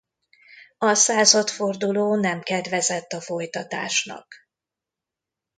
[0.77, 4.27] A századforduló nem kedvezett a folytatásnak.